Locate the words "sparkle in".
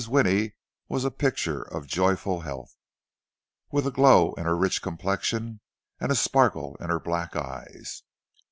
6.15-6.89